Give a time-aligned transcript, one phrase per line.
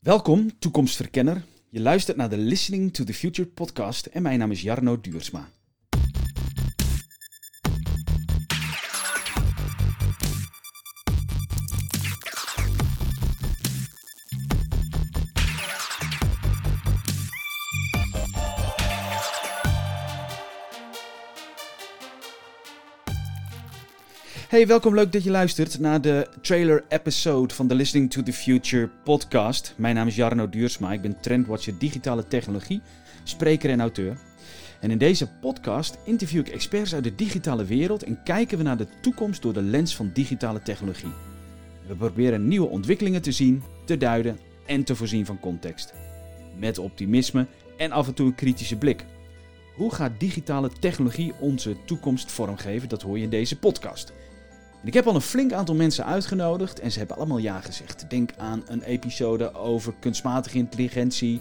[0.00, 1.44] Welkom, toekomstverkenner.
[1.68, 5.48] Je luistert naar de Listening to the Future podcast en mijn naam is Jarno Duursma.
[24.48, 24.94] Hey, welkom.
[24.94, 29.74] Leuk dat je luistert naar de trailer episode van de Listening to the Future podcast.
[29.76, 30.92] Mijn naam is Jarno Duursma.
[30.92, 32.80] Ik ben trendwatcher digitale technologie,
[33.24, 34.18] spreker en auteur.
[34.80, 38.76] En in deze podcast interview ik experts uit de digitale wereld en kijken we naar
[38.76, 41.12] de toekomst door de lens van digitale technologie.
[41.86, 45.94] We proberen nieuwe ontwikkelingen te zien, te duiden en te voorzien van context.
[46.58, 49.04] Met optimisme en af en toe een kritische blik.
[49.74, 52.88] Hoe gaat digitale technologie onze toekomst vormgeven?
[52.88, 54.12] Dat hoor je in deze podcast.
[54.86, 58.10] Ik heb al een flink aantal mensen uitgenodigd en ze hebben allemaal ja gezegd.
[58.10, 61.40] Denk aan een episode over kunstmatige intelligentie,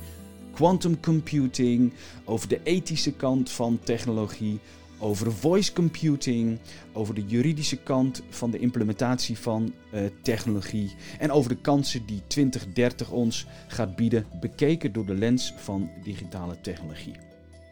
[0.53, 1.93] quantum computing,
[2.23, 4.59] over de ethische kant van technologie,
[4.99, 6.59] over voice computing,
[6.93, 12.21] over de juridische kant van de implementatie van uh, technologie en over de kansen die
[12.27, 17.15] 2030 ons gaat bieden, bekeken door de lens van digitale technologie.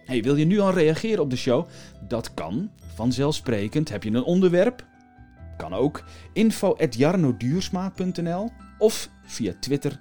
[0.06, 1.68] Hey, wil je nu al reageren op de show?
[2.08, 2.70] Dat kan.
[2.96, 3.90] Vanzelfsprekend.
[3.90, 4.92] Heb je een onderwerp?
[5.58, 6.04] Kan ook.
[6.34, 10.00] info.jarnoduursma.nl of via Twitter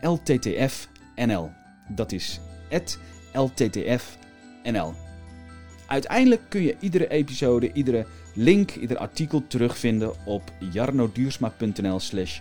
[0.00, 1.50] lttfnl.
[1.88, 2.40] Dat is
[3.32, 4.92] lttfnl.
[5.86, 12.40] Uiteindelijk kun je iedere episode, iedere link, ieder artikel terugvinden op jarnoduursma.nl slash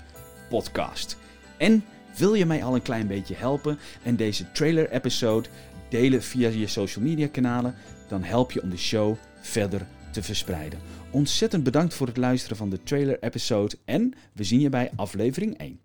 [0.50, 1.18] podcast.
[1.58, 1.84] En
[2.18, 5.50] wil je mij al een klein beetje helpen en deze trailer episode
[5.90, 7.76] delen via je social media kanalen,
[8.08, 10.80] dan help je om de show verder te verspreiden.
[11.12, 15.58] Ontzettend bedankt voor het luisteren van de trailer episode en we zien je bij aflevering
[15.58, 15.80] 1.